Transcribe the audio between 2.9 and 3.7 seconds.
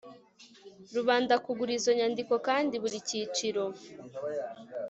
cyiciro